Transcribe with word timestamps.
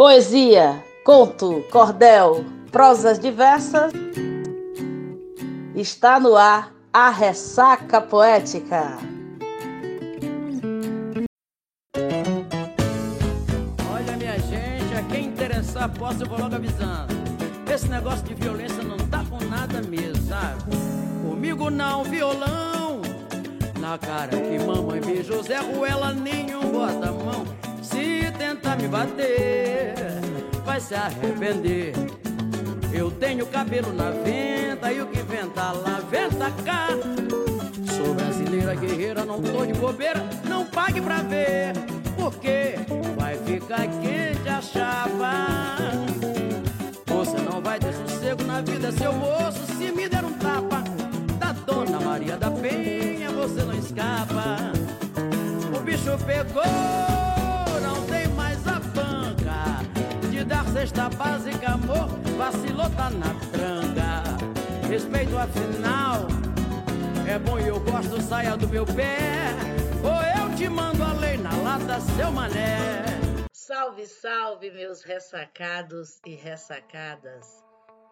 Poesia, 0.00 0.82
conto, 1.04 1.62
cordel, 1.70 2.42
prosas 2.72 3.18
diversas. 3.18 3.92
Está 5.74 6.18
no 6.18 6.38
ar 6.38 6.72
a 6.90 7.10
ressaca 7.10 8.00
poética. 8.00 8.96
Olha, 13.92 14.16
minha 14.16 14.38
gente, 14.38 14.94
a 14.98 15.02
quem 15.10 15.26
interessar, 15.26 15.90
posso, 15.90 16.22
eu 16.22 16.28
vou 16.30 16.38
logo 16.38 16.54
avisando. 16.54 17.12
Esse 17.70 17.86
negócio 17.86 18.24
de 18.24 18.32
violência 18.32 18.82
não 18.82 18.96
tá 18.96 19.22
com 19.28 19.44
nada 19.50 19.82
mesmo, 19.82 20.26
sabe? 20.26 20.62
Comigo 21.28 21.68
não, 21.68 22.04
violão. 22.04 23.02
Na 23.78 23.98
cara 23.98 24.30
que 24.30 24.64
mamãe 24.64 25.02
me 25.02 25.22
José 25.22 25.58
Ruela, 25.58 26.14
nenhum 26.14 26.72
bota 26.72 27.10
a 27.10 27.12
mão. 27.12 27.59
Se 28.40 28.46
tentar 28.46 28.76
me 28.76 28.88
bater, 28.88 29.94
vai 30.64 30.80
se 30.80 30.94
arrepender. 30.94 31.92
Eu 32.90 33.10
tenho 33.10 33.44
cabelo 33.44 33.92
na 33.92 34.10
venta 34.12 34.90
e 34.90 35.02
o 35.02 35.06
que 35.08 35.20
venta 35.20 35.72
lá, 35.72 36.00
venta 36.10 36.50
cá. 36.64 36.88
Sou 37.94 38.14
brasileira 38.14 38.74
guerreira, 38.74 39.26
não 39.26 39.42
tô 39.42 39.66
de 39.66 39.74
bobeira, 39.74 40.24
não 40.48 40.64
pague 40.64 41.02
pra 41.02 41.18
ver. 41.18 41.74
Porque 42.16 42.76
vai 43.14 43.36
ficar 43.36 43.86
quente 44.00 44.48
a 44.48 44.62
chapa. 44.62 45.90
Você 47.08 47.36
não 47.42 47.60
vai 47.60 47.78
ter 47.78 47.92
sossego 47.92 48.42
na 48.44 48.62
vida, 48.62 48.90
seu 48.92 49.12
moço, 49.12 49.66
se 49.76 49.92
me 49.92 50.08
der 50.08 50.24
um 50.24 50.32
tapa. 50.32 50.82
Da 51.38 51.52
dona 51.52 52.00
Maria 52.00 52.38
da 52.38 52.50
Penha, 52.50 53.30
você 53.32 53.62
não 53.64 53.74
escapa. 53.74 54.72
O 55.76 55.80
bicho 55.82 56.16
pegou, 56.24 57.29
cesta 60.72 61.08
básica, 61.10 61.72
amor, 61.72 62.08
vacilou, 62.36 62.88
tá 62.90 63.10
na 63.10 63.34
tranca. 63.50 64.88
Respeito 64.88 65.36
afinal, 65.36 66.26
é 67.28 67.38
bom 67.38 67.58
e 67.58 67.68
eu 67.68 67.80
gosto, 67.80 68.20
saia 68.20 68.56
do 68.56 68.68
meu 68.68 68.86
pé. 68.86 69.50
Ou 70.02 70.50
eu 70.50 70.56
te 70.56 70.68
mando 70.68 71.02
a 71.02 71.12
lei 71.12 71.36
na 71.36 71.56
lata, 71.56 72.00
seu 72.00 72.30
mané. 72.30 73.04
Salve, 73.52 74.06
salve, 74.06 74.70
meus 74.70 75.02
ressacados 75.02 76.20
e 76.26 76.34
ressacadas. 76.34 77.62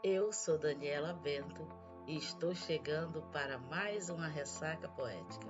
Eu 0.05 0.33
sou 0.33 0.59
Daniela 0.59 1.13
Bento 1.13 1.67
e 2.07 2.17
estou 2.17 2.55
chegando 2.55 3.23
para 3.33 3.59
mais 3.59 4.09
uma 4.09 4.29
ressaca 4.29 4.89
poética. 4.89 5.47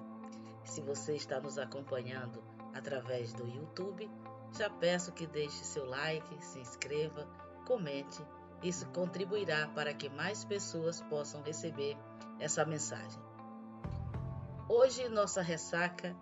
Se 0.65 0.81
você 0.81 1.15
está 1.15 1.41
nos 1.41 1.59
acompanhando 1.59 2.43
através 2.75 3.33
do 3.33 3.47
YouTube, 3.47 4.11
já 4.53 4.71
peço 4.71 5.13
que 5.13 5.27
deixe 5.27 5.65
seu 5.65 5.85
like, 5.87 6.45
se 6.45 6.59
inscreva, 6.59 7.27
comente. 7.67 8.25
Isso 8.63 8.87
contribuirá 8.89 9.69
para 9.69 9.95
que 9.95 10.09
mais 10.09 10.45
pessoas 10.45 11.01
possam 11.03 11.43
receber 11.43 11.97
essa 12.41 12.65
mensagem. 12.65 13.21
Hoje, 14.69 15.09
nossa 15.09 15.41
ressaca, 15.41 16.15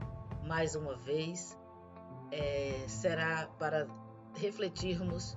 mais 0.44 0.74
uma 0.74 0.96
vez, 0.96 1.58
é, 2.30 2.84
será 2.88 3.48
para 3.58 3.86
refletirmos 4.34 5.36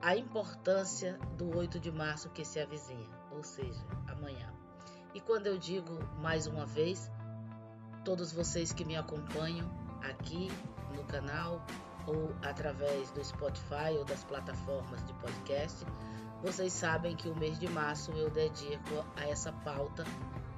a 0.00 0.16
importância 0.16 1.18
do 1.36 1.56
8 1.56 1.78
de 1.78 1.92
março 1.92 2.30
que 2.30 2.44
se 2.44 2.58
avizinha, 2.58 3.08
ou 3.30 3.44
seja, 3.44 3.80
amanhã. 4.08 4.52
E 5.14 5.20
quando 5.20 5.46
eu 5.46 5.58
digo 5.58 5.98
mais 6.20 6.46
uma 6.46 6.64
vez, 6.64 7.10
todos 8.04 8.32
vocês 8.32 8.72
que 8.72 8.84
me 8.84 8.96
acompanham 8.96 9.68
aqui 10.02 10.48
no 10.94 11.04
canal 11.04 11.64
ou 12.10 12.34
através 12.42 13.10
do 13.12 13.24
Spotify 13.24 13.96
ou 13.96 14.04
das 14.04 14.24
plataformas 14.24 15.04
de 15.06 15.12
podcast, 15.14 15.86
vocês 16.42 16.72
sabem 16.72 17.14
que 17.14 17.28
o 17.28 17.36
mês 17.36 17.58
de 17.58 17.68
março 17.68 18.10
eu 18.12 18.30
dedico 18.30 19.04
a 19.16 19.28
essa 19.28 19.52
pauta 19.52 20.04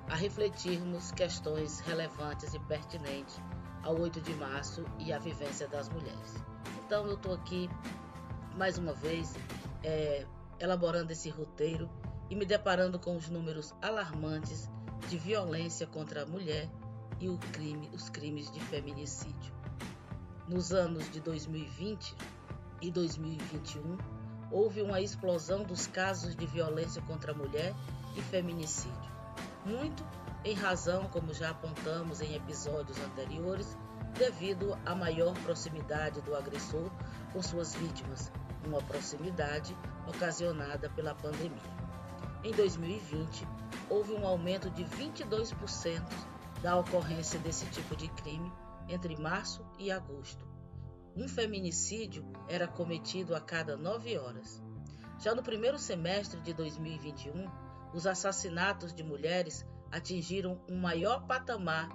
a 0.08 0.14
refletirmos 0.14 1.12
questões 1.12 1.80
relevantes 1.80 2.54
e 2.54 2.58
pertinentes 2.60 3.40
ao 3.82 3.98
8 4.00 4.20
de 4.20 4.34
março 4.34 4.84
e 4.98 5.12
à 5.12 5.18
vivência 5.18 5.68
das 5.68 5.88
mulheres. 5.88 6.34
Então 6.84 7.06
eu 7.06 7.14
estou 7.14 7.34
aqui 7.34 7.68
mais 8.56 8.78
uma 8.78 8.92
vez 8.92 9.34
é, 9.82 10.26
elaborando 10.58 11.12
esse 11.12 11.28
roteiro 11.28 11.90
e 12.30 12.36
me 12.36 12.46
deparando 12.46 12.98
com 12.98 13.16
os 13.16 13.28
números 13.28 13.74
alarmantes 13.82 14.70
de 15.08 15.18
violência 15.18 15.86
contra 15.86 16.22
a 16.22 16.26
mulher 16.26 16.70
e 17.20 17.28
crime, 17.52 17.90
os 17.92 18.08
crimes 18.08 18.50
de 18.50 18.60
feminicídio. 18.60 19.61
Nos 20.52 20.70
anos 20.70 21.10
de 21.10 21.18
2020 21.18 22.14
e 22.82 22.90
2021, 22.90 23.96
houve 24.50 24.82
uma 24.82 25.00
explosão 25.00 25.62
dos 25.62 25.86
casos 25.86 26.36
de 26.36 26.44
violência 26.44 27.00
contra 27.00 27.32
a 27.32 27.34
mulher 27.34 27.74
e 28.14 28.20
feminicídio. 28.20 29.10
Muito 29.64 30.04
em 30.44 30.52
razão, 30.52 31.08
como 31.08 31.32
já 31.32 31.48
apontamos 31.48 32.20
em 32.20 32.34
episódios 32.34 32.98
anteriores, 32.98 33.78
devido 34.18 34.78
à 34.84 34.94
maior 34.94 35.32
proximidade 35.38 36.20
do 36.20 36.36
agressor 36.36 36.90
com 37.32 37.40
suas 37.40 37.74
vítimas, 37.74 38.30
uma 38.66 38.82
proximidade 38.82 39.74
ocasionada 40.06 40.90
pela 40.90 41.14
pandemia. 41.14 41.72
Em 42.44 42.52
2020, 42.52 43.48
houve 43.88 44.12
um 44.12 44.26
aumento 44.26 44.68
de 44.68 44.84
22% 44.84 46.02
da 46.62 46.76
ocorrência 46.76 47.38
desse 47.38 47.64
tipo 47.70 47.96
de 47.96 48.08
crime 48.08 48.52
entre 48.88 49.16
março 49.16 49.64
e 49.78 49.90
agosto. 49.90 50.46
Um 51.16 51.28
feminicídio 51.28 52.24
era 52.48 52.66
cometido 52.66 53.34
a 53.34 53.40
cada 53.40 53.76
nove 53.76 54.16
horas. 54.16 54.62
Já 55.18 55.34
no 55.34 55.42
primeiro 55.42 55.78
semestre 55.78 56.40
de 56.40 56.54
2021, 56.54 57.50
os 57.92 58.06
assassinatos 58.06 58.94
de 58.94 59.02
mulheres 59.02 59.66
atingiram 59.90 60.60
um 60.68 60.78
maior 60.78 61.26
patamar 61.26 61.88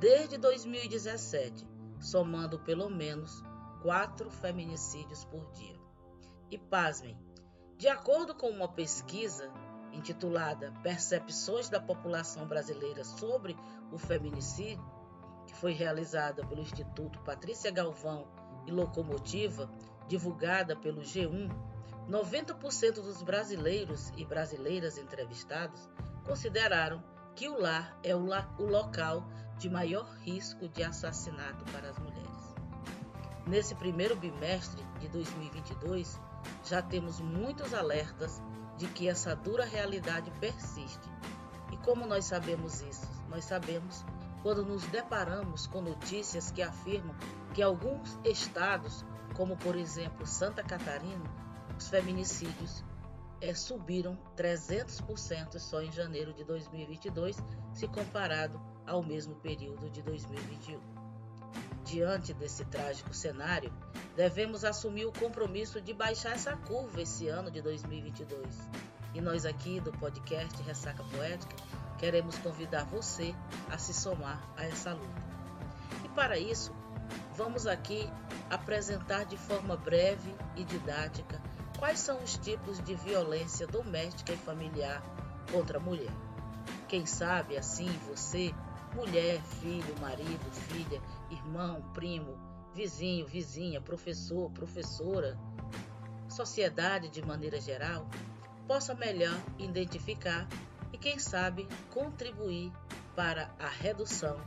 desde 0.00 0.36
2017, 0.36 1.66
somando 2.00 2.58
pelo 2.58 2.90
menos 2.90 3.42
quatro 3.80 4.30
feminicídios 4.30 5.24
por 5.24 5.50
dia. 5.52 5.78
E 6.50 6.58
pasmem, 6.58 7.16
de 7.78 7.88
acordo 7.88 8.34
com 8.34 8.48
uma 8.48 8.68
pesquisa 8.68 9.50
intitulada 9.92 10.72
Percepções 10.82 11.68
da 11.68 11.80
População 11.80 12.46
Brasileira 12.46 13.04
sobre 13.04 13.56
o 13.92 13.98
Feminicídio, 13.98 14.84
que 15.46 15.54
foi 15.54 15.72
realizada 15.72 16.44
pelo 16.46 16.60
Instituto 16.60 17.18
Patrícia 17.20 17.70
Galvão 17.70 18.26
e 18.66 18.70
Locomotiva, 18.70 19.70
divulgada 20.08 20.76
pelo 20.76 21.00
G1, 21.02 21.50
90% 22.08 22.94
dos 22.94 23.22
brasileiros 23.22 24.12
e 24.16 24.24
brasileiras 24.24 24.98
entrevistados 24.98 25.88
consideraram 26.24 27.02
que 27.34 27.48
o 27.48 27.58
lar 27.58 27.98
é 28.02 28.14
o, 28.14 28.24
la 28.24 28.48
o 28.58 28.64
local 28.64 29.26
de 29.58 29.68
maior 29.68 30.06
risco 30.20 30.68
de 30.68 30.82
assassinato 30.82 31.64
para 31.72 31.90
as 31.90 31.98
mulheres. 31.98 32.54
Nesse 33.46 33.74
primeiro 33.74 34.16
bimestre 34.16 34.82
de 35.00 35.08
2022, 35.08 36.20
já 36.64 36.82
temos 36.82 37.20
muitos 37.20 37.74
alertas 37.74 38.40
de 38.76 38.86
que 38.86 39.08
essa 39.08 39.34
dura 39.34 39.64
realidade 39.64 40.30
persiste. 40.40 41.08
E 41.72 41.76
como 41.78 42.06
nós 42.06 42.24
sabemos 42.24 42.82
isso? 42.82 43.08
Nós 43.28 43.44
sabemos 43.44 44.04
quando 44.44 44.62
nos 44.62 44.84
deparamos 44.88 45.66
com 45.66 45.80
notícias 45.80 46.50
que 46.50 46.60
afirmam 46.60 47.16
que 47.54 47.62
alguns 47.62 48.20
estados, 48.22 49.02
como 49.32 49.56
por 49.56 49.74
exemplo 49.74 50.26
Santa 50.26 50.62
Catarina, 50.62 51.24
os 51.78 51.88
feminicídios 51.88 52.84
é, 53.40 53.54
subiram 53.54 54.18
300% 54.36 55.58
só 55.58 55.80
em 55.80 55.90
janeiro 55.90 56.34
de 56.34 56.44
2022, 56.44 57.42
se 57.72 57.88
comparado 57.88 58.60
ao 58.86 59.02
mesmo 59.02 59.34
período 59.36 59.88
de 59.88 60.02
2021. 60.02 60.78
Diante 61.82 62.34
desse 62.34 62.66
trágico 62.66 63.14
cenário, 63.14 63.72
devemos 64.14 64.62
assumir 64.62 65.06
o 65.06 65.12
compromisso 65.12 65.80
de 65.80 65.94
baixar 65.94 66.32
essa 66.32 66.54
curva 66.54 67.00
esse 67.00 67.28
ano 67.28 67.50
de 67.50 67.62
2022. 67.62 68.68
E 69.14 69.22
nós 69.22 69.46
aqui 69.46 69.80
do 69.80 69.90
podcast 69.92 70.62
Ressaca 70.64 71.02
Poética 71.04 71.56
queremos 71.98 72.36
convidar 72.38 72.84
você 72.84 73.34
a 73.70 73.78
se 73.78 73.94
somar 73.94 74.40
a 74.56 74.64
essa 74.64 74.92
luta. 74.92 75.22
E 76.04 76.08
para 76.10 76.38
isso, 76.38 76.72
vamos 77.36 77.66
aqui 77.66 78.08
apresentar 78.50 79.24
de 79.24 79.36
forma 79.36 79.76
breve 79.76 80.34
e 80.56 80.64
didática 80.64 81.40
quais 81.78 81.98
são 81.98 82.22
os 82.22 82.36
tipos 82.38 82.82
de 82.82 82.94
violência 82.94 83.66
doméstica 83.66 84.32
e 84.32 84.36
familiar 84.36 85.02
contra 85.50 85.78
a 85.78 85.80
mulher. 85.80 86.12
Quem 86.88 87.06
sabe 87.06 87.56
assim 87.56 87.90
você, 88.08 88.54
mulher, 88.94 89.40
filho, 89.60 89.94
marido, 90.00 90.50
filha, 90.52 91.02
irmão, 91.30 91.82
primo, 91.92 92.38
vizinho, 92.74 93.26
vizinha, 93.26 93.80
professor, 93.80 94.50
professora, 94.50 95.38
sociedade 96.28 97.08
de 97.08 97.22
maneira 97.22 97.60
geral, 97.60 98.08
possa 98.66 98.94
melhor 98.94 99.38
identificar 99.58 100.48
e, 100.94 100.96
quem 100.96 101.18
sabe, 101.18 101.68
contribuir 101.90 102.72
para 103.16 103.50
a 103.58 103.66
redução 103.68 104.40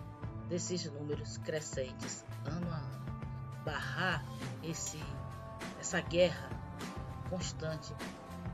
desses 0.47 0.89
números 0.89 1.37
crescentes 1.39 2.23
ano 2.45 2.71
a 2.71 2.77
ano. 2.77 3.65
Barrar 3.65 4.23
esse, 4.63 4.97
essa 5.77 5.99
guerra 5.99 6.49
constante 7.29 7.93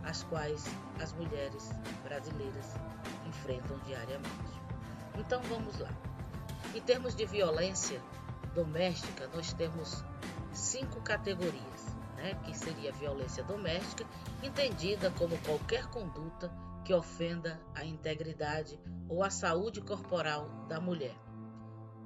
as 0.03 0.23
quais 0.23 0.65
as 0.99 1.13
mulheres 1.13 1.69
brasileiras 2.03 2.73
enfrentam 3.27 3.77
diariamente. 3.85 4.59
Então 5.15 5.39
vamos 5.43 5.77
lá. 5.77 5.91
Em 6.73 6.81
termos 6.81 7.15
de 7.15 7.27
violência 7.27 8.01
doméstica, 8.55 9.29
nós 9.35 9.53
temos 9.53 10.03
cinco 10.51 10.99
categorias, 11.01 11.95
né, 12.17 12.33
que 12.43 12.57
seria 12.57 12.91
violência 12.91 13.43
doméstica, 13.43 14.03
entendida 14.41 15.11
como 15.11 15.37
qualquer 15.41 15.85
conduta 15.91 16.51
que 16.83 16.93
ofenda 16.93 17.59
a 17.73 17.85
integridade 17.85 18.79
ou 19.07 19.23
a 19.23 19.29
saúde 19.29 19.81
corporal 19.81 20.49
da 20.67 20.79
mulher. 20.79 21.17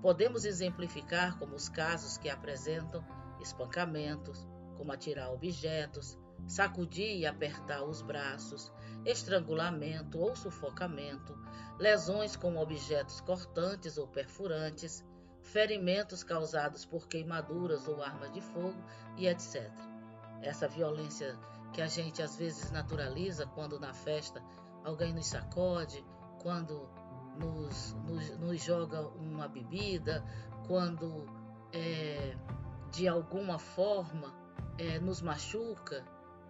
Podemos 0.02 0.46
exemplificar 0.46 1.38
como 1.40 1.56
os 1.56 1.68
casos 1.68 2.18
que 2.18 2.30
apresentam 2.30 3.04
espancamentos, 3.40 4.48
como 4.76 4.92
atirar 4.92 5.32
objetos, 5.32 6.18
sacudir 6.46 7.18
e 7.18 7.26
apertar 7.26 7.84
os 7.84 8.02
braços, 8.02 8.72
estrangulamento 9.06 10.20
ou 10.20 10.36
sufocamento, 10.36 11.38
lesões 11.80 12.36
com 12.36 12.58
objetos 12.58 13.20
cortantes 13.22 13.98
ou 13.98 14.08
perfurantes, 14.08 15.04
ferimentos 15.42 16.24
causados 16.24 16.86
por 16.86 17.08
queimaduras 17.08 17.88
ou 17.88 18.04
armas 18.04 18.32
de 18.32 18.42
fogo 18.42 18.78
e 19.18 19.28
etc. 19.28 19.72
Essa 20.42 20.68
violência 20.68 21.38
que 21.74 21.82
a 21.82 21.88
gente 21.88 22.22
às 22.22 22.38
vezes 22.38 22.72
naturaliza 22.72 23.46
quando 23.48 23.80
na 23.80 23.94
festa 23.94 24.42
alguém 24.88 25.14
nos 25.14 25.28
sacode, 25.28 26.04
quando 26.42 26.90
nos, 27.38 27.94
nos, 28.06 28.38
nos 28.40 28.64
joga 28.64 29.02
uma 29.02 29.48
bebida, 29.48 30.24
quando 30.66 31.26
é, 31.74 32.36
de 32.92 33.08
alguma 33.08 33.60
forma 33.60 34.34
é, 34.78 34.98
nos 35.00 35.22
machuca, 35.22 36.06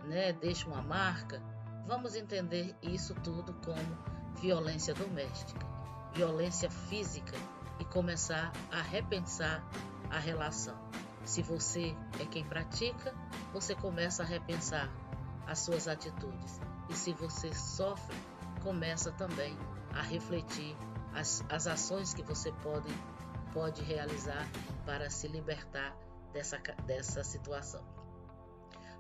né, 0.05 0.31
deixa 0.33 0.67
uma 0.67 0.83
marca, 0.83 1.41
vamos 1.87 2.15
entender 2.15 2.75
isso 2.81 3.15
tudo 3.15 3.53
como 3.65 3.97
violência 4.39 4.93
doméstica, 4.93 5.65
violência 6.13 6.69
física 6.69 7.35
e 7.79 7.85
começar 7.85 8.51
a 8.71 8.81
repensar 8.83 9.67
a 10.11 10.19
relação. 10.19 10.77
Se 11.25 11.41
você 11.41 11.95
é 12.19 12.25
quem 12.25 12.45
pratica, 12.45 13.13
você 13.51 13.73
começa 13.73 14.21
a 14.21 14.25
repensar 14.25 14.89
as 15.47 15.59
suas 15.59 15.87
atitudes. 15.87 16.61
E 16.89 16.93
se 16.93 17.13
você 17.13 17.53
sofre, 17.53 18.15
começa 18.61 19.11
também 19.11 19.57
a 19.93 20.01
refletir 20.01 20.75
as, 21.13 21.43
as 21.49 21.67
ações 21.67 22.13
que 22.13 22.23
você 22.23 22.51
pode, 22.63 22.89
pode 23.53 23.81
realizar 23.83 24.47
para 24.85 25.09
se 25.09 25.27
libertar 25.27 25.95
dessa, 26.31 26.57
dessa 26.85 27.23
situação. 27.23 27.83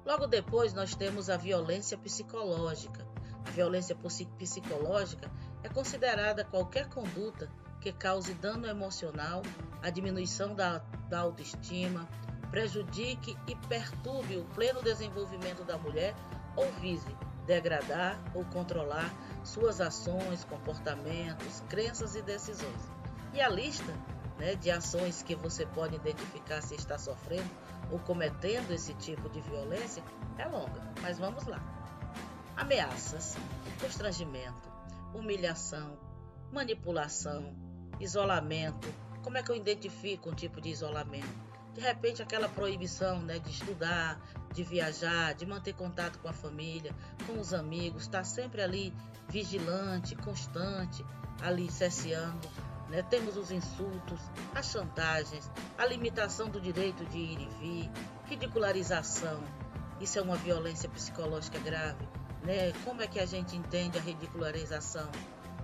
Logo 0.05 0.25
depois, 0.25 0.73
nós 0.73 0.95
temos 0.95 1.29
a 1.29 1.37
violência 1.37 1.97
psicológica. 1.97 3.05
A 3.45 3.51
violência 3.51 3.95
psicológica 4.37 5.29
é 5.63 5.69
considerada 5.69 6.45
qualquer 6.45 6.87
conduta 6.89 7.49
que 7.81 7.91
cause 7.91 8.33
dano 8.33 8.67
emocional, 8.67 9.41
a 9.81 9.89
diminuição 9.89 10.55
da, 10.55 10.79
da 11.09 11.19
autoestima, 11.19 12.07
prejudique 12.49 13.37
e 13.47 13.55
perturbe 13.67 14.37
o 14.37 14.45
pleno 14.45 14.81
desenvolvimento 14.81 15.63
da 15.63 15.77
mulher 15.77 16.15
ou 16.55 16.71
vise 16.73 17.26
degradar 17.47 18.19
ou 18.35 18.45
controlar 18.45 19.11
suas 19.43 19.79
ações, 19.81 20.43
comportamentos, 20.43 21.63
crenças 21.69 22.15
e 22.15 22.21
decisões. 22.21 22.91
E 23.33 23.41
a 23.41 23.47
lista 23.47 23.93
né, 24.37 24.55
de 24.55 24.69
ações 24.69 25.23
que 25.23 25.33
você 25.33 25.65
pode 25.65 25.95
identificar 25.95 26.61
se 26.61 26.75
está 26.75 26.97
sofrendo 26.97 27.49
ou 27.89 27.97
cometendo 27.99 28.71
esse 28.71 28.93
tipo 28.95 29.29
de 29.29 29.39
violência 29.41 30.03
é 30.37 30.45
longa, 30.45 30.81
mas 31.01 31.17
vamos 31.17 31.47
lá. 31.47 31.61
Ameaças, 32.55 33.37
constrangimento, 33.79 34.69
humilhação, 35.13 35.97
manipulação, 36.51 37.55
isolamento. 37.99 38.87
Como 39.23 39.37
é 39.37 39.43
que 39.43 39.51
eu 39.51 39.55
identifico 39.55 40.29
um 40.29 40.33
tipo 40.33 40.59
de 40.59 40.69
isolamento? 40.69 41.47
De 41.73 41.81
repente, 41.81 42.23
aquela 42.23 42.49
proibição 42.49 43.21
né, 43.21 43.37
de 43.37 43.51
estudar, 43.51 44.19
de 44.57 44.63
viajar, 44.63 45.35
de 45.35 45.45
manter 45.45 45.73
contato 45.73 46.17
com 46.17 46.27
a 46.27 46.33
família, 46.33 46.91
com 47.27 47.39
os 47.39 47.53
amigos, 47.53 48.03
estar 48.03 48.19
tá 48.19 48.23
sempre 48.23 48.59
ali 48.59 48.91
vigilante, 49.29 50.15
constante, 50.15 51.05
ali 51.43 51.69
cesseando. 51.71 52.49
Né? 52.89 53.03
Temos 53.03 53.37
os 53.37 53.51
insultos, 53.51 54.19
as 54.55 54.71
chantagens, 54.71 55.51
a 55.77 55.85
limitação 55.85 56.49
do 56.49 56.59
direito 56.59 57.05
de 57.05 57.19
ir 57.19 57.39
e 57.39 57.49
vir, 57.59 57.91
ridicularização. 58.25 59.43
Isso 60.01 60.17
é 60.17 60.23
uma 60.23 60.37
violência 60.37 60.89
psicológica 60.89 61.59
grave. 61.59 62.07
Né? 62.43 62.73
Como 62.83 63.03
é 63.03 63.07
que 63.07 63.19
a 63.19 63.27
gente 63.27 63.55
entende 63.55 63.99
a 63.99 64.01
ridicularização? 64.01 65.07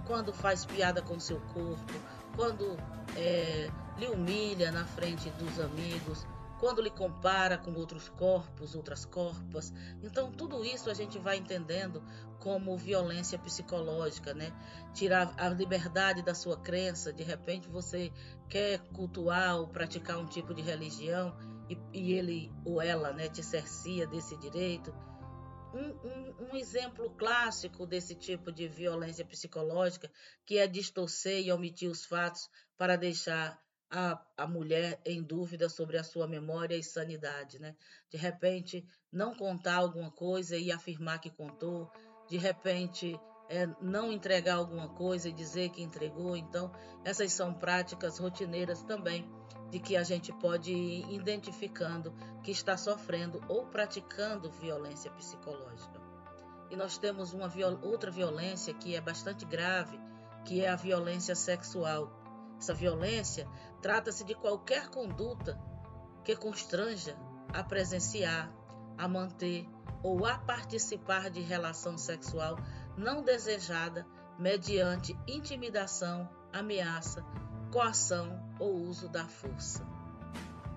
Quando 0.05 0.31
faz 0.31 0.65
piada 0.65 1.01
com 1.01 1.19
seu 1.19 1.39
corpo, 1.51 1.93
quando 2.35 2.77
é, 3.15 3.71
lhe 3.97 4.05
humilha 4.07 4.71
na 4.71 4.85
frente 4.85 5.31
dos 5.31 5.59
amigos, 5.59 6.27
quando 6.63 6.81
lhe 6.81 6.89
compara 6.89 7.57
com 7.57 7.73
outros 7.73 8.07
corpos, 8.07 8.73
outras 8.73 9.03
corpas. 9.03 9.73
Então, 10.01 10.31
tudo 10.31 10.63
isso 10.63 10.89
a 10.89 10.93
gente 10.93 11.19
vai 11.19 11.35
entendendo 11.35 12.01
como 12.39 12.77
violência 12.77 13.37
psicológica, 13.37 14.33
né? 14.33 14.49
Tirar 14.93 15.35
a 15.37 15.49
liberdade 15.49 16.21
da 16.21 16.33
sua 16.33 16.55
crença, 16.55 17.11
de 17.11 17.21
repente 17.21 17.67
você 17.67 18.13
quer 18.47 18.79
cultuar 18.93 19.57
ou 19.57 19.67
praticar 19.67 20.17
um 20.17 20.25
tipo 20.25 20.53
de 20.53 20.61
religião 20.61 21.35
e, 21.69 21.77
e 21.91 22.13
ele 22.13 22.49
ou 22.63 22.81
ela, 22.81 23.11
né, 23.11 23.27
te 23.27 23.43
cercia 23.43 24.07
desse 24.07 24.37
direito. 24.37 24.95
Um, 25.73 25.89
um, 26.07 26.35
um, 26.49 26.55
exemplo 26.55 27.09
clássico 27.17 27.85
desse 27.85 28.15
tipo 28.15 28.53
de 28.53 28.69
violência 28.69 29.25
psicológica, 29.25 30.09
que 30.45 30.57
é 30.57 30.65
distorcer 30.65 31.43
e 31.45 31.51
omitir 31.51 31.91
os 31.91 32.05
fatos 32.05 32.49
para 32.77 32.95
deixar 32.95 33.61
a, 33.93 34.19
a 34.35 34.47
mulher 34.47 34.99
em 35.05 35.21
dúvida 35.21 35.69
sobre 35.69 35.99
a 35.99 36.03
sua 36.03 36.27
memória 36.27 36.75
e 36.75 36.83
sanidade, 36.83 37.59
né? 37.59 37.75
De 38.09 38.17
repente, 38.17 38.83
não 39.11 39.35
contar 39.35 39.75
alguma 39.75 40.09
coisa 40.09 40.57
e 40.57 40.71
afirmar 40.71 41.19
que 41.19 41.29
contou, 41.29 41.91
de 42.27 42.35
repente, 42.35 43.15
é, 43.47 43.67
não 43.79 44.11
entregar 44.11 44.55
alguma 44.55 44.89
coisa 44.89 45.29
e 45.29 45.31
dizer 45.31 45.69
que 45.69 45.83
entregou. 45.83 46.35
Então, 46.35 46.71
essas 47.05 47.31
são 47.33 47.53
práticas 47.53 48.17
rotineiras 48.17 48.81
também 48.81 49.29
de 49.69 49.79
que 49.79 49.95
a 49.95 50.03
gente 50.03 50.33
pode 50.33 50.73
ir 50.73 51.13
identificando 51.13 52.15
que 52.43 52.51
está 52.51 52.75
sofrendo 52.75 53.43
ou 53.47 53.67
praticando 53.67 54.49
violência 54.49 55.11
psicológica. 55.11 56.01
E 56.71 56.75
nós 56.75 56.97
temos 56.97 57.31
uma 57.31 57.47
viol 57.47 57.79
outra 57.83 58.09
violência 58.09 58.73
que 58.73 58.95
é 58.95 59.01
bastante 59.01 59.45
grave, 59.45 59.99
que 60.45 60.61
é 60.61 60.69
a 60.69 60.75
violência 60.75 61.35
sexual 61.35 62.23
essa 62.63 62.73
violência 62.73 63.47
trata-se 63.83 64.23
de 64.23 64.33
qualquer 64.33 64.87
conduta 64.87 65.59
que 66.23 66.37
constranja 66.37 67.17
a 67.53 67.61
presenciar, 67.61 68.49
a 68.97 69.07
manter 69.09 69.67
ou 70.01 70.25
a 70.25 70.37
participar 70.37 71.29
de 71.29 71.41
relação 71.41 71.97
sexual 71.97 72.57
não 72.95 73.21
desejada 73.21 74.07
mediante 74.39 75.17
intimidação, 75.27 76.29
ameaça, 76.53 77.25
coação 77.73 78.41
ou 78.57 78.73
uso 78.73 79.09
da 79.09 79.25
força. 79.25 79.83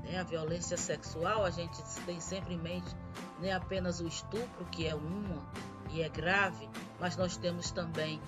Né? 0.03 0.19
A 0.19 0.25
violência 0.25 0.77
sexual, 0.77 1.45
a 1.45 1.51
gente 1.51 1.81
tem 2.07 2.19
sempre 2.19 2.55
em 2.55 2.59
mente 2.59 2.91
nem 3.39 3.53
apenas 3.53 4.01
o 4.01 4.07
estupro, 4.09 4.65
que 4.73 4.85
é 4.85 4.95
uma 4.97 5.47
e 5.91 6.03
é 6.03 6.09
grave, 6.09 6.69
mas 6.99 7.17
nós 7.17 7.37
temos 7.37 7.71
também 7.71 8.21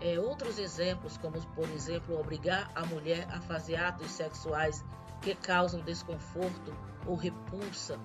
é, 0.00 0.18
outros 0.18 0.58
exemplos, 0.58 1.16
como 1.16 1.40
por 1.54 1.68
exemplo, 1.70 2.18
obrigar 2.18 2.70
a 2.74 2.84
mulher 2.84 3.26
a 3.30 3.40
fazer 3.40 3.76
atos 3.76 4.10
sexuais 4.10 4.84
que 5.22 5.34
causam 5.34 5.80
desconforto 5.80 6.76
ou 7.06 7.16
repulsa, 7.16 7.98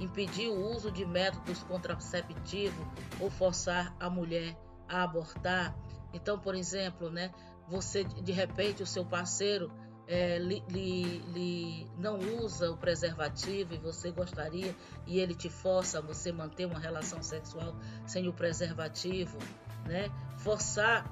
impedir 0.00 0.48
o 0.48 0.70
uso 0.70 0.90
de 0.90 1.04
métodos 1.04 1.62
contraceptivos 1.64 2.86
ou 3.20 3.30
forçar 3.30 3.94
a 3.98 4.08
mulher 4.08 4.56
a 4.88 5.02
abortar. 5.02 5.76
Então, 6.12 6.38
por 6.38 6.54
exemplo, 6.54 7.10
né, 7.10 7.32
você 7.68 8.04
de 8.04 8.32
repente 8.32 8.82
o 8.82 8.86
seu 8.86 9.04
parceiro 9.04 9.70
é, 10.06 10.38
li, 10.38 10.62
li, 10.68 11.18
li, 11.32 11.90
não 11.96 12.18
usa 12.18 12.70
o 12.70 12.76
preservativo 12.76 13.74
e 13.74 13.78
você 13.78 14.10
gostaria 14.10 14.74
e 15.06 15.18
ele 15.18 15.34
te 15.34 15.48
força 15.48 15.98
a 15.98 16.00
você 16.00 16.32
manter 16.32 16.66
uma 16.66 16.78
relação 16.78 17.22
sexual 17.22 17.74
sem 18.06 18.28
o 18.28 18.32
preservativo, 18.32 19.38
né? 19.86 20.10
Forçar 20.38 21.06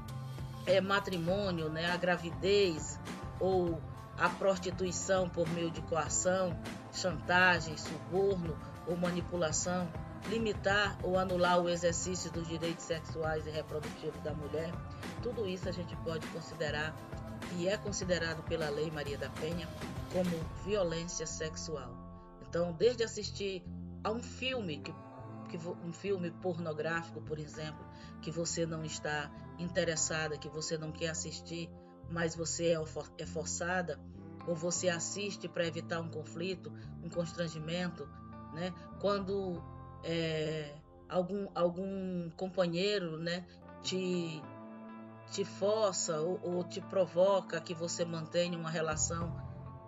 é, 0.71 0.81
matrimônio, 0.81 1.69
né, 1.69 1.91
a 1.91 1.97
gravidez 1.97 2.99
ou 3.39 3.81
a 4.17 4.29
prostituição 4.29 5.29
por 5.29 5.49
meio 5.51 5.71
de 5.71 5.81
coação, 5.83 6.57
chantagem, 6.93 7.77
suborno 7.77 8.57
ou 8.87 8.97
manipulação, 8.97 9.89
limitar 10.29 10.99
ou 11.03 11.19
anular 11.19 11.59
o 11.59 11.69
exercício 11.69 12.31
dos 12.31 12.47
direitos 12.47 12.85
sexuais 12.85 13.47
e 13.47 13.51
reprodutivos 13.51 14.21
da 14.23 14.35
mulher, 14.35 14.71
tudo 15.23 15.47
isso 15.49 15.69
a 15.69 15.73
gente 15.73 15.97
pode 15.97 16.27
considerar 16.29 16.95
e 17.57 17.67
é 17.67 17.77
considerado 17.77 18.43
pela 18.45 18.69
Lei 18.69 18.91
Maria 18.91 19.17
da 19.17 19.31
Penha 19.31 19.69
como 20.13 20.31
violência 20.65 21.27
sexual. 21.27 21.97
Então, 22.47 22.73
desde 22.73 23.03
assistir 23.03 23.65
a 24.05 24.11
um 24.11 24.23
filme 24.23 24.79
que, 24.79 24.93
que 25.49 25.69
um 25.85 25.93
filme 25.93 26.31
pornográfico, 26.31 27.21
por 27.23 27.39
exemplo, 27.39 27.85
que 28.21 28.31
você 28.31 28.67
não 28.67 28.85
está 28.85 29.31
interessada, 29.63 30.39
que 30.39 30.49
você 30.49 30.77
não 30.77 30.91
quer 30.91 31.09
assistir, 31.09 31.71
mas 32.11 32.35
você 32.35 32.73
é, 32.73 32.79
é 33.19 33.27
forçada, 33.27 33.99
ou 34.47 34.55
você 34.55 34.89
assiste 34.89 35.49
para 35.49 35.67
evitar 35.67 36.01
um 36.01 36.09
conflito, 36.09 36.73
um 37.03 37.09
constrangimento, 37.09 38.09
né? 38.53 38.73
Quando 39.01 39.63
é, 40.03 40.75
algum, 41.09 41.49
algum 41.55 42.31
companheiro, 42.31 43.19
né, 43.19 43.47
te 43.83 44.43
te 45.31 45.45
força 45.45 46.21
ou, 46.21 46.41
ou 46.43 46.65
te 46.65 46.81
provoca 46.81 47.61
que 47.61 47.73
você 47.73 48.05
mantenha 48.05 48.59
uma 48.59 48.69
relação 48.69 49.33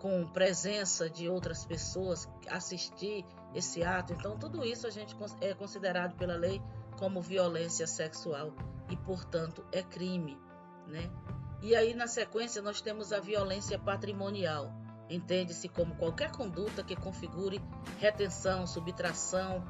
com 0.00 0.26
presença 0.26 1.10
de 1.10 1.28
outras 1.28 1.64
pessoas, 1.64 2.28
assistir 2.48 3.24
esse 3.54 3.82
ato. 3.84 4.12
Então, 4.12 4.36
tudo 4.38 4.64
isso 4.64 4.86
a 4.86 4.90
gente 4.90 5.16
é 5.40 5.54
considerado 5.54 6.16
pela 6.16 6.36
lei 6.36 6.60
como 6.98 7.20
violência 7.20 7.86
sexual 7.86 8.52
e, 8.92 8.96
portanto, 8.96 9.64
é 9.72 9.82
crime, 9.82 10.38
né? 10.86 11.10
E 11.62 11.74
aí, 11.74 11.94
na 11.94 12.06
sequência, 12.06 12.60
nós 12.60 12.82
temos 12.82 13.10
a 13.10 13.20
violência 13.20 13.78
patrimonial. 13.78 14.70
Entende-se 15.08 15.66
como 15.66 15.96
qualquer 15.96 16.30
conduta 16.30 16.84
que 16.84 16.94
configure 16.94 17.58
retenção, 17.98 18.66
subtração, 18.66 19.64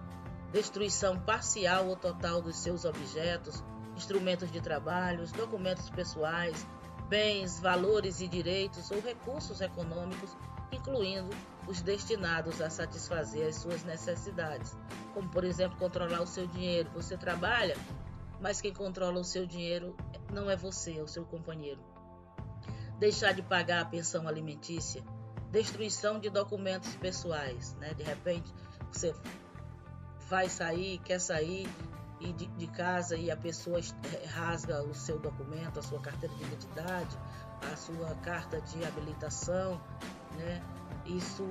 destruição 0.50 1.21
parcial 1.21 1.87
ou 1.87 1.95
total 1.95 2.43
dos 2.43 2.57
seus 2.57 2.85
objetos, 2.85 3.62
instrumentos 3.97 4.50
de 4.50 4.61
trabalho, 4.61 5.25
documentos 5.37 5.88
pessoais, 5.88 6.67
bens, 7.09 7.61
valores 7.61 8.21
e 8.21 8.26
direitos 8.26 8.91
ou 8.91 9.00
recursos 9.00 9.61
econômicos, 9.61 10.37
incluindo 10.73 11.31
os 11.69 11.81
destinados 11.81 12.61
a 12.61 12.69
satisfazer 12.69 13.47
as 13.47 13.57
suas 13.57 13.85
necessidades, 13.85 14.76
como 15.14 15.29
por 15.29 15.45
exemplo 15.45 15.79
controlar 15.79 16.23
o 16.23 16.26
seu 16.26 16.47
dinheiro. 16.47 16.91
Você 16.95 17.17
trabalha, 17.17 17.76
mas 18.42 18.61
quem 18.61 18.75
controla 18.75 19.20
o 19.20 19.25
seu 19.25 19.46
dinheiro 19.46 19.96
não 20.32 20.50
é 20.50 20.56
você, 20.56 20.99
é 20.99 21.02
o 21.02 21.06
seu 21.06 21.25
companheiro. 21.25 21.80
Deixar 22.99 23.32
de 23.32 23.40
pagar 23.40 23.82
a 23.82 23.84
pensão 23.84 24.26
alimentícia, 24.26 25.02
destruição 25.50 26.18
de 26.18 26.28
documentos 26.28 26.94
pessoais, 26.96 27.75
né? 27.75 27.94
De 27.94 28.02
repente 28.02 28.52
você 28.90 29.14
vai 30.28 30.49
sair, 30.49 30.99
quer 30.99 31.20
sair 31.20 31.68
e 32.20 32.32
de, 32.32 32.46
de, 32.46 32.66
casa 32.66 33.16
e 33.16 33.30
a 33.30 33.37
pessoa 33.37 33.78
eh, 33.78 34.26
rasga 34.26 34.82
o 34.82 34.94
seu 34.94 35.18
documento, 35.18 35.78
a 35.78 35.82
sua 35.82 36.00
carteira 36.00 36.34
de 36.34 36.42
identidade, 36.44 37.16
a 37.72 37.76
sua 37.76 38.14
carta 38.22 38.61
de 38.61 38.84
habilitação, 38.84 39.80
né? 40.37 40.62
Isso 41.06 41.44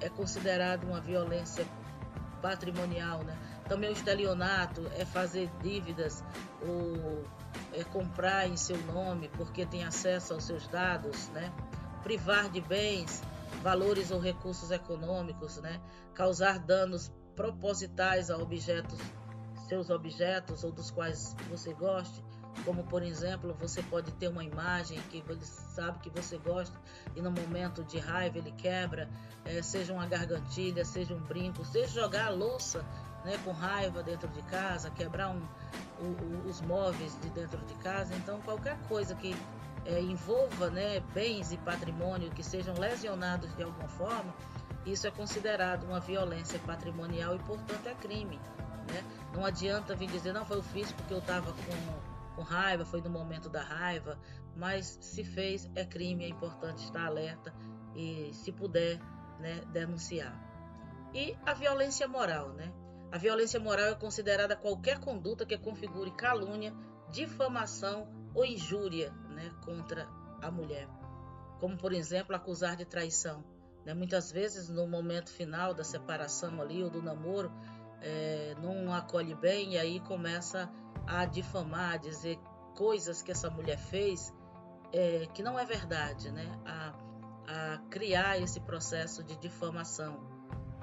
é 0.00 0.08
considerado 0.08 0.84
uma 0.84 1.00
violência 1.00 1.66
patrimonial, 2.40 3.22
né? 3.24 3.36
Também 3.68 3.90
o 3.90 3.92
estelionato 3.92 4.86
é 4.96 5.04
fazer 5.04 5.50
dívidas 5.62 6.24
ou 6.66 7.24
é 7.72 7.84
comprar 7.84 8.48
em 8.48 8.56
seu 8.56 8.78
nome 8.84 9.28
porque 9.36 9.66
tem 9.66 9.84
acesso 9.84 10.32
aos 10.32 10.44
seus 10.44 10.66
dados, 10.68 11.28
né? 11.28 11.52
Privar 12.02 12.48
de 12.48 12.60
bens, 12.60 13.22
valores 13.62 14.10
ou 14.10 14.18
recursos 14.18 14.70
econômicos, 14.70 15.58
né? 15.58 15.80
Causar 16.14 16.58
danos 16.58 17.12
propositais 17.36 18.30
a 18.30 18.38
objetos 18.38 18.98
seus 19.68 19.90
objetos 19.90 20.64
ou 20.64 20.72
dos 20.72 20.90
quais 20.90 21.36
você 21.50 21.74
goste, 21.74 22.24
como 22.64 22.84
por 22.84 23.02
exemplo, 23.02 23.54
você 23.60 23.82
pode 23.82 24.10
ter 24.12 24.28
uma 24.28 24.42
imagem 24.42 24.98
que 25.10 25.22
ele 25.28 25.44
sabe 25.44 25.98
que 26.00 26.10
você 26.10 26.38
gosta 26.38 26.76
e 27.14 27.20
no 27.20 27.30
momento 27.30 27.84
de 27.84 27.98
raiva 27.98 28.38
ele 28.38 28.50
quebra, 28.52 29.08
é, 29.44 29.62
seja 29.62 29.92
uma 29.92 30.06
gargantilha, 30.06 30.84
seja 30.84 31.14
um 31.14 31.20
brinco, 31.20 31.64
seja 31.64 32.00
jogar 32.00 32.26
a 32.26 32.30
louça 32.30 32.84
né, 33.24 33.38
com 33.44 33.52
raiva 33.52 34.02
dentro 34.02 34.28
de 34.28 34.42
casa, 34.42 34.90
quebrar 34.90 35.30
um, 35.30 35.42
o, 36.00 36.04
o, 36.04 36.48
os 36.48 36.60
móveis 36.60 37.18
de 37.20 37.30
dentro 37.30 37.58
de 37.66 37.74
casa. 37.74 38.14
Então, 38.14 38.40
qualquer 38.40 38.78
coisa 38.88 39.14
que 39.14 39.34
é, 39.84 40.00
envolva 40.00 40.70
né, 40.70 41.00
bens 41.14 41.52
e 41.52 41.56
patrimônio 41.58 42.30
que 42.30 42.42
sejam 42.42 42.74
lesionados 42.78 43.54
de 43.56 43.62
alguma 43.62 43.88
forma, 43.88 44.34
isso 44.86 45.06
é 45.06 45.10
considerado 45.10 45.84
uma 45.84 46.00
violência 46.00 46.58
patrimonial 46.60 47.34
e, 47.34 47.38
portanto, 47.40 47.86
é 47.86 47.94
crime. 47.94 48.38
Né? 48.90 49.04
Não 49.34 49.44
adianta 49.44 49.94
vir 49.94 50.08
dizer, 50.08 50.32
não, 50.32 50.44
foi 50.44 50.58
eu 50.58 50.62
fiz 50.62 50.92
porque 50.92 51.12
eu 51.12 51.18
estava 51.18 51.52
com, 51.52 52.36
com 52.36 52.42
raiva, 52.42 52.84
foi 52.84 53.00
no 53.00 53.10
momento 53.10 53.48
da 53.48 53.62
raiva, 53.62 54.18
mas 54.56 54.98
se 55.00 55.24
fez, 55.24 55.70
é 55.74 55.84
crime, 55.84 56.24
é 56.24 56.28
importante 56.28 56.84
estar 56.84 57.06
alerta 57.06 57.54
e, 57.94 58.30
se 58.32 58.52
puder, 58.52 58.98
né, 59.38 59.62
denunciar. 59.72 60.34
E 61.14 61.36
a 61.44 61.54
violência 61.54 62.06
moral, 62.06 62.50
né? 62.50 62.72
A 63.10 63.18
violência 63.18 63.58
moral 63.58 63.86
é 63.86 63.94
considerada 63.94 64.56
qualquer 64.56 64.98
conduta 64.98 65.46
que 65.46 65.56
configure 65.56 66.10
calúnia, 66.10 66.74
difamação 67.10 68.08
ou 68.34 68.44
injúria 68.44 69.10
né, 69.30 69.50
contra 69.64 70.06
a 70.42 70.50
mulher. 70.50 70.88
Como, 71.58 71.76
por 71.76 71.92
exemplo, 71.92 72.36
acusar 72.36 72.76
de 72.76 72.84
traição. 72.84 73.44
Né? 73.84 73.94
Muitas 73.94 74.30
vezes, 74.30 74.68
no 74.68 74.86
momento 74.86 75.30
final 75.30 75.72
da 75.72 75.82
separação 75.82 76.60
ali 76.60 76.82
ou 76.82 76.90
do 76.90 77.02
namoro, 77.02 77.50
é, 78.00 78.54
não 78.60 78.92
acolhe 78.92 79.34
bem 79.34 79.72
e 79.72 79.78
aí 79.78 80.00
começa 80.00 80.70
a 81.06 81.24
difamar, 81.24 81.94
a 81.94 81.96
dizer 81.96 82.38
coisas 82.76 83.22
que 83.22 83.32
essa 83.32 83.50
mulher 83.50 83.78
fez 83.78 84.32
é, 84.92 85.26
que 85.34 85.42
não 85.42 85.58
é 85.58 85.64
verdade, 85.64 86.30
né? 86.30 86.46
A, 86.64 86.94
a 87.46 87.78
criar 87.90 88.40
esse 88.40 88.60
processo 88.60 89.22
de 89.24 89.36
difamação, 89.36 90.37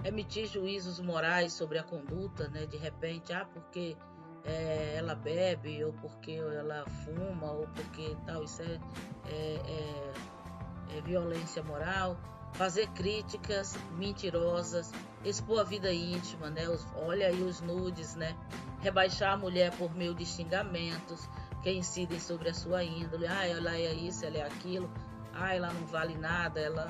emitir 0.08 0.48
juízos 0.48 1.00
morais 1.00 1.54
sobre 1.54 1.78
a 1.78 1.84
conduta, 1.84 2.48
né? 2.50 2.66
De 2.66 2.78
repente, 2.78 3.34
ah, 3.34 3.46
porque 3.54 3.98
é, 4.44 4.96
ela 4.98 5.16
bebe 5.16 5.84
ou 5.84 5.94
porque 5.94 6.34
ela 6.34 6.86
fuma 7.04 7.52
ou 7.52 7.68
porque 7.68 8.16
tal, 8.26 8.44
isso 8.44 8.62
é, 8.62 8.80
é, 9.28 9.56
é, 9.68 10.98
é 10.98 11.02
violência 11.02 11.64
moral 11.64 12.18
fazer 12.56 12.88
críticas 12.92 13.76
mentirosas, 13.98 14.92
expor 15.24 15.60
a 15.60 15.64
vida 15.64 15.92
íntima, 15.92 16.50
né? 16.50 16.68
Os, 16.70 16.86
olha 16.96 17.28
aí 17.28 17.44
os 17.44 17.62
nudes, 17.62 18.16
né? 18.16 18.36
Rebaixar 18.82 19.34
a 19.34 19.38
mulher 19.38 19.72
por 19.78 19.94
meio 19.94 20.16
de 20.16 20.26
xingamentos 20.26 21.28
que 21.62 21.72
incidem 21.72 22.20
sobre 22.20 22.50
a 22.50 22.54
sua 22.54 22.84
índole. 22.84 23.28
Ah, 23.28 23.46
ela 23.48 23.76
é 23.76 23.94
isso, 23.94 24.26
ela 24.26 24.38
é 24.38 24.44
aquilo. 24.44 24.90
Ah, 25.34 25.54
ela 25.54 25.74
não 25.74 25.86
vale 25.88 26.16
nada, 26.18 26.60
ela, 26.60 26.88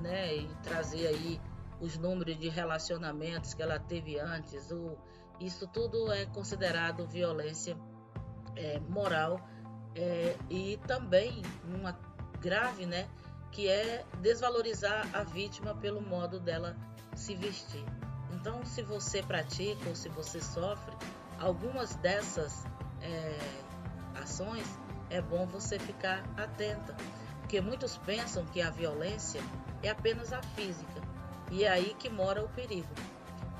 né? 0.00 0.34
E 0.36 0.48
trazer 0.64 1.06
aí 1.06 1.40
os 1.84 1.98
números 1.98 2.38
de 2.38 2.48
relacionamentos 2.48 3.52
que 3.52 3.62
ela 3.62 3.78
teve 3.78 4.18
antes. 4.18 4.72
Isso 5.38 5.66
tudo 5.66 6.10
é 6.10 6.24
considerado 6.26 7.06
violência 7.06 7.76
é, 8.56 8.80
moral 8.80 9.46
é, 9.94 10.36
e 10.48 10.78
também 10.86 11.42
uma 11.64 11.98
grave, 12.40 12.86
né? 12.86 13.08
que 13.52 13.68
é 13.68 14.04
desvalorizar 14.20 15.08
a 15.12 15.22
vítima 15.22 15.74
pelo 15.76 16.00
modo 16.00 16.40
dela 16.40 16.76
se 17.14 17.36
vestir. 17.36 17.84
Então, 18.32 18.64
se 18.64 18.82
você 18.82 19.22
pratica 19.22 19.88
ou 19.88 19.94
se 19.94 20.08
você 20.08 20.40
sofre 20.40 20.92
algumas 21.38 21.94
dessas 21.96 22.64
é, 23.00 23.38
ações, 24.20 24.66
é 25.08 25.20
bom 25.20 25.46
você 25.46 25.78
ficar 25.78 26.24
atenta, 26.36 26.96
porque 27.40 27.60
muitos 27.60 27.96
pensam 27.98 28.44
que 28.46 28.60
a 28.60 28.70
violência 28.70 29.40
é 29.82 29.90
apenas 29.90 30.32
a 30.32 30.42
física 30.42 31.03
e 31.54 31.62
é 31.62 31.70
aí 31.70 31.94
que 31.94 32.10
mora 32.10 32.44
o 32.44 32.48
perigo, 32.48 32.92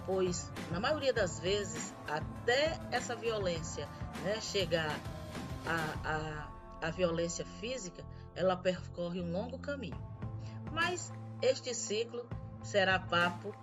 pois 0.04 0.50
na 0.72 0.80
maioria 0.80 1.12
das 1.12 1.38
vezes 1.38 1.94
até 2.08 2.76
essa 2.90 3.14
violência 3.14 3.88
né, 4.24 4.40
chegar 4.40 4.98
a, 5.64 6.48
a 6.82 6.90
violência 6.90 7.46
física, 7.60 8.04
ela 8.34 8.56
percorre 8.56 9.20
um 9.20 9.30
longo 9.30 9.60
caminho. 9.60 9.96
Mas 10.72 11.12
este 11.40 11.72
ciclo 11.72 12.28
será 12.64 12.98
papo 12.98 13.54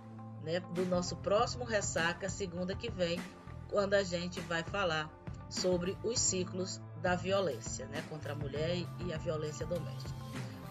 né, 0.42 0.60
do 0.60 0.86
nosso 0.86 1.14
próximo 1.16 1.64
Ressaca, 1.64 2.30
segunda 2.30 2.74
que 2.74 2.90
vem, 2.90 3.20
quando 3.68 3.92
a 3.92 4.02
gente 4.02 4.40
vai 4.40 4.62
falar 4.62 5.10
sobre 5.50 5.94
os 6.02 6.18
ciclos 6.18 6.80
da 7.02 7.14
violência 7.14 7.84
né, 7.88 8.02
contra 8.08 8.32
a 8.32 8.36
mulher 8.36 8.82
e 8.98 9.12
a 9.12 9.18
violência 9.18 9.66
doméstica. 9.66 10.16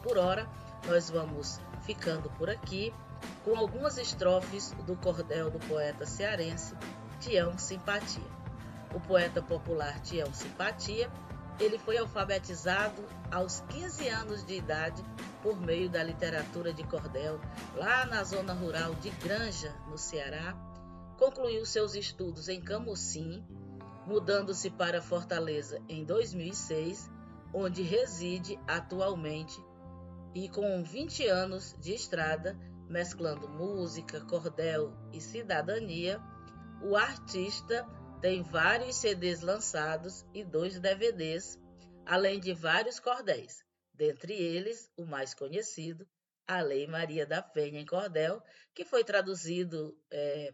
Por 0.02 0.18
hora, 0.18 0.50
nós 0.88 1.12
vamos 1.12 1.60
ficando 1.84 2.28
por 2.32 2.50
aqui 2.50 2.92
com 3.44 3.56
algumas 3.56 3.98
estrofes 3.98 4.72
do 4.86 4.96
cordel 4.96 5.50
do 5.50 5.60
poeta 5.60 6.06
cearense 6.06 6.76
Tião 7.20 7.58
Simpatia. 7.58 8.24
O 8.94 9.00
poeta 9.00 9.42
popular 9.42 10.00
Tião 10.02 10.34
Simpatia 10.34 11.10
ele 11.60 11.78
foi 11.78 11.98
alfabetizado 11.98 13.04
aos 13.32 13.62
15 13.70 14.08
anos 14.10 14.46
de 14.46 14.56
idade 14.56 15.04
por 15.44 15.60
meio 15.60 15.90
da 15.90 16.04
literatura 16.04 16.74
de 16.74 16.84
cordel, 16.84 17.40
lá 17.76 18.06
na 18.06 18.24
zona 18.24 18.54
rural 18.54 18.96
de 18.96 19.10
Granja, 19.12 19.74
no 19.88 19.98
Ceará. 19.98 20.56
Concluiu 21.18 21.66
seus 21.66 21.94
estudos 21.94 22.50
em 22.50 22.60
Camusim, 22.62 23.46
mudando-se 24.08 24.70
para 24.72 25.02
Fortaleza 25.02 25.80
em 25.88 26.04
2006, 26.04 27.10
onde 27.54 27.84
reside 27.84 28.60
atualmente 28.68 29.64
e 30.34 30.48
com 30.50 30.82
20 30.84 31.28
anos 31.28 31.76
de 31.80 31.94
estrada, 31.94 32.58
mesclando 32.92 33.48
música, 33.48 34.20
cordel 34.22 34.94
e 35.14 35.22
cidadania, 35.22 36.22
o 36.84 36.96
artista 36.96 37.88
tem 38.22 38.44
vários 38.44 38.98
CDs 38.98 39.42
lançados 39.42 40.26
e 40.34 40.44
dois 40.44 40.80
DVDs, 40.80 41.58
além 42.06 42.40
de 42.40 42.54
vários 42.54 43.00
cordéis, 43.00 43.64
dentre 43.94 44.34
eles 44.34 44.92
o 44.98 45.06
mais 45.06 45.34
conhecido, 45.34 46.06
a 46.48 46.62
Lei 46.62 46.86
Maria 46.86 47.26
da 47.26 47.42
Penha 47.42 47.80
em 47.80 47.86
Cordel, 47.86 48.44
que 48.76 48.84
foi 48.84 49.04
traduzido 49.04 49.98
é, 50.12 50.54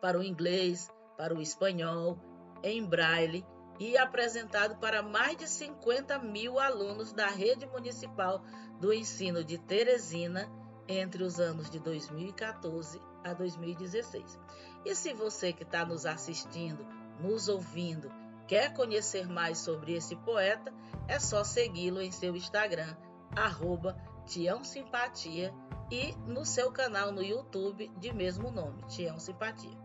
para 0.00 0.18
o 0.18 0.22
inglês, 0.22 0.90
para 1.16 1.34
o 1.34 1.40
espanhol, 1.40 2.18
em 2.62 2.84
braille 2.84 3.44
e 3.78 3.96
apresentado 3.96 4.78
para 4.78 5.02
mais 5.02 5.36
de 5.36 5.48
50 5.48 6.18
mil 6.18 6.58
alunos 6.58 7.12
da 7.12 7.28
rede 7.28 7.66
municipal 7.66 8.42
do 8.80 8.92
ensino 8.92 9.44
de 9.44 9.58
Teresina 9.58 10.50
entre 10.88 11.22
os 11.22 11.40
anos 11.40 11.70
de 11.70 11.78
2014 11.78 13.00
a 13.24 13.32
2016. 13.32 14.38
E 14.84 14.94
se 14.94 15.12
você 15.12 15.52
que 15.52 15.62
está 15.62 15.84
nos 15.84 16.06
assistindo, 16.06 16.86
nos 17.20 17.48
ouvindo, 17.48 18.10
quer 18.46 18.72
conhecer 18.72 19.28
mais 19.28 19.58
sobre 19.58 19.94
esse 19.94 20.14
poeta, 20.16 20.72
é 21.08 21.18
só 21.18 21.42
segui-lo 21.42 22.00
em 22.00 22.12
seu 22.12 22.36
Instagram, 22.36 22.96
arroba 23.34 23.96
Tião 24.26 24.62
Simpatia, 24.62 25.52
e 25.90 26.14
no 26.26 26.44
seu 26.44 26.72
canal 26.72 27.12
no 27.12 27.22
YouTube 27.22 27.88
de 27.98 28.12
mesmo 28.12 28.50
nome, 28.50 28.82
Tião 28.88 29.18
Simpatia. 29.18 29.78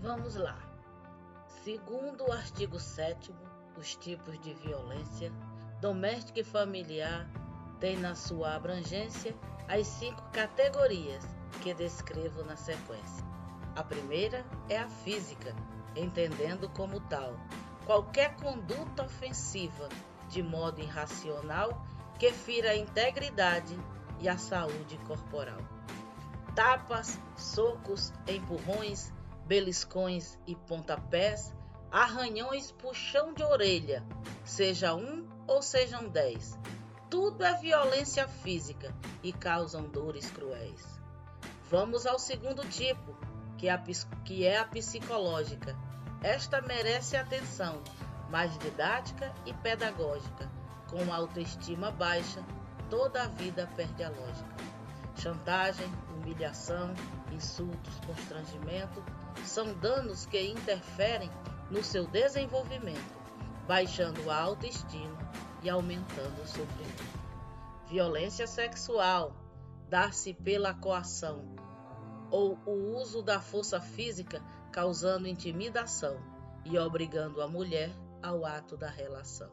Vamos 0.00 0.36
lá. 0.36 0.58
Segundo 1.62 2.24
o 2.28 2.32
artigo 2.32 2.78
7 2.78 3.34
os 3.76 3.96
tipos 3.96 4.38
de 4.40 4.54
violência 4.54 5.32
doméstica 5.80 6.40
e 6.40 6.44
familiar 6.44 7.28
têm 7.80 7.96
na 7.98 8.14
sua 8.14 8.54
abrangência 8.54 9.34
as 9.68 9.86
cinco 9.86 10.22
categorias 10.32 11.24
que 11.62 11.72
descrevo 11.74 12.44
na 12.44 12.56
sequência. 12.56 13.24
A 13.74 13.82
primeira 13.82 14.44
é 14.68 14.78
a 14.78 14.88
física, 14.88 15.54
entendendo 15.96 16.68
como 16.70 17.00
tal 17.00 17.34
qualquer 17.84 18.34
conduta 18.36 19.04
ofensiva 19.04 19.88
de 20.28 20.42
modo 20.42 20.80
irracional 20.80 21.84
que 22.18 22.32
fira 22.32 22.70
a 22.70 22.76
integridade 22.76 23.76
e 24.20 24.28
a 24.28 24.38
saúde 24.38 24.98
corporal. 25.06 25.58
Tapas, 26.54 27.18
socos, 27.36 28.12
empurrões, 28.28 29.12
beliscões 29.44 30.38
e 30.46 30.54
pontapés, 30.54 31.52
arranhões, 31.90 32.72
puxão 32.72 33.34
de 33.34 33.42
orelha, 33.42 34.04
seja 34.44 34.94
um 34.94 35.28
ou 35.46 35.60
sejam 35.60 36.08
dez. 36.08 36.58
Tudo 37.14 37.44
é 37.44 37.52
violência 37.52 38.26
física 38.26 38.92
e 39.22 39.32
causam 39.32 39.84
dores 39.84 40.28
cruéis. 40.32 41.00
Vamos 41.70 42.06
ao 42.06 42.18
segundo 42.18 42.68
tipo, 42.68 43.16
que 43.56 43.68
é 43.68 43.72
a, 43.72 43.78
que 44.24 44.44
é 44.44 44.58
a 44.58 44.64
psicológica. 44.64 45.76
Esta 46.24 46.60
merece 46.60 47.16
atenção, 47.16 47.80
mais 48.30 48.58
didática 48.58 49.32
e 49.46 49.54
pedagógica. 49.54 50.50
Com 50.90 51.14
autoestima 51.14 51.92
baixa, 51.92 52.42
toda 52.90 53.22
a 53.22 53.28
vida 53.28 53.70
perde 53.76 54.02
a 54.02 54.10
lógica. 54.10 54.56
Chantagem, 55.14 55.88
humilhação, 56.16 56.92
insultos, 57.30 57.94
constrangimento 58.04 59.00
são 59.44 59.72
danos 59.74 60.26
que 60.26 60.42
interferem 60.48 61.30
no 61.70 61.80
seu 61.84 62.08
desenvolvimento, 62.08 63.14
baixando 63.68 64.28
a 64.28 64.36
autoestima 64.36 65.14
e 65.64 65.70
aumentando 65.70 66.42
o 66.42 66.46
sofrimento. 66.46 67.24
Violência 67.88 68.46
sexual 68.46 69.34
dar-se 69.88 70.34
pela 70.34 70.74
coação 70.74 71.54
ou 72.30 72.58
o 72.66 72.96
uso 72.96 73.22
da 73.22 73.40
força 73.40 73.80
física 73.80 74.42
causando 74.70 75.26
intimidação 75.26 76.18
e 76.64 76.78
obrigando 76.78 77.40
a 77.40 77.48
mulher 77.48 77.90
ao 78.22 78.44
ato 78.44 78.76
da 78.76 78.88
relação. 78.88 79.50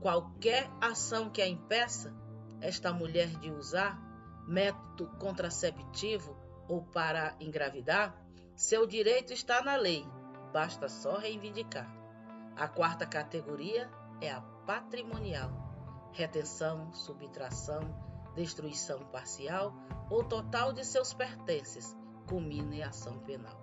Qualquer 0.00 0.70
ação 0.80 1.30
que 1.30 1.42
a 1.42 1.48
impeça 1.48 2.14
esta 2.60 2.92
mulher 2.92 3.28
de 3.38 3.50
usar 3.50 4.00
método 4.46 5.08
contraceptivo 5.18 6.36
ou 6.68 6.82
para 6.82 7.34
engravidar 7.40 8.14
seu 8.54 8.86
direito 8.86 9.32
está 9.32 9.62
na 9.62 9.76
lei, 9.76 10.06
basta 10.52 10.88
só 10.88 11.18
reivindicar. 11.18 11.92
A 12.56 12.68
quarta 12.68 13.06
categoria 13.06 13.90
é 14.20 14.30
a 14.30 14.40
patrimonial: 14.66 15.50
retenção, 16.12 16.92
subtração, 16.92 17.80
destruição 18.34 19.00
parcial 19.06 19.74
ou 20.10 20.24
total 20.24 20.72
de 20.72 20.84
seus 20.84 21.12
pertences, 21.12 21.96
culmina 22.26 22.74
em 22.74 22.82
ação 22.82 23.18
penal. 23.20 23.60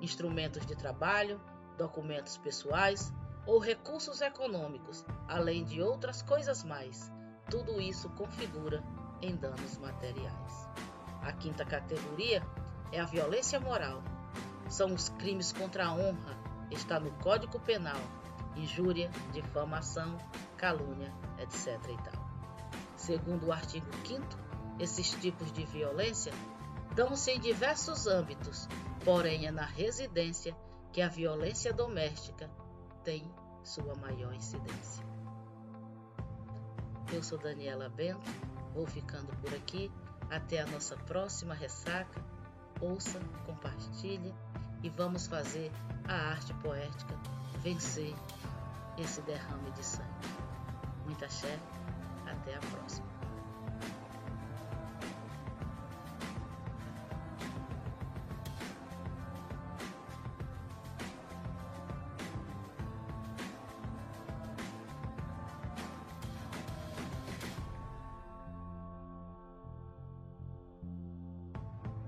Instrumentos 0.00 0.66
de 0.66 0.76
trabalho, 0.76 1.40
documentos 1.76 2.36
pessoais 2.36 3.12
ou 3.46 3.58
recursos 3.58 4.20
econômicos, 4.20 5.04
além 5.28 5.64
de 5.64 5.82
outras 5.82 6.22
coisas 6.22 6.64
mais, 6.64 7.12
tudo 7.50 7.80
isso 7.80 8.08
configura 8.10 8.82
em 9.20 9.36
danos 9.36 9.78
materiais. 9.78 10.68
A 11.22 11.32
quinta 11.32 11.64
categoria 11.64 12.42
é 12.92 13.00
a 13.00 13.04
violência 13.04 13.58
moral. 13.60 14.02
São 14.68 14.92
os 14.94 15.08
crimes 15.10 15.52
contra 15.52 15.86
a 15.86 15.92
honra, 15.92 16.38
está 16.70 16.98
no 16.98 17.10
Código 17.18 17.60
Penal, 17.60 18.00
injúria, 18.56 19.10
difamação, 19.32 20.16
calúnia, 20.56 21.12
etc. 21.38 21.78
E 21.88 22.02
tal. 22.02 22.24
Segundo 22.96 23.46
o 23.46 23.52
artigo 23.52 23.86
5 24.06 24.44
esses 24.78 25.10
tipos 25.10 25.52
de 25.52 25.64
violência 25.64 26.32
dão-se 26.94 27.30
em 27.30 27.40
diversos 27.40 28.06
âmbitos, 28.06 28.68
porém 29.04 29.46
é 29.46 29.50
na 29.50 29.64
residência 29.64 30.56
que 30.92 31.00
a 31.00 31.08
violência 31.08 31.72
doméstica 31.72 32.50
tem 33.04 33.30
sua 33.62 33.94
maior 33.96 34.34
incidência. 34.34 35.04
Eu 37.12 37.22
sou 37.22 37.38
Daniela 37.38 37.88
Bento, 37.88 38.30
vou 38.72 38.86
ficando 38.86 39.34
por 39.40 39.54
aqui. 39.54 39.90
Até 40.30 40.60
a 40.60 40.66
nossa 40.66 40.96
próxima 40.96 41.54
ressaca 41.54 42.20
ouça, 42.80 43.20
compartilhe 43.46 44.34
e 44.82 44.88
vamos 44.88 45.26
fazer 45.26 45.70
a 46.08 46.14
arte 46.30 46.52
poética 46.54 47.14
vencer 47.62 48.14
esse 48.98 49.20
derrame 49.22 49.70
de 49.72 49.84
sangue. 49.84 50.08
Muita 51.04 51.28
fé, 51.28 51.58
até 52.26 52.54
a 52.54 52.60
próxima. 52.60 53.13